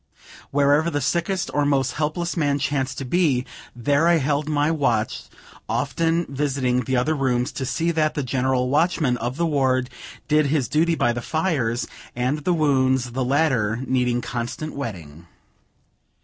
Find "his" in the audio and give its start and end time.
10.47-10.67